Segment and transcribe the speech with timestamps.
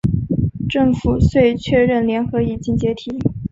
[0.67, 3.19] 政府遂确认联合已经解体。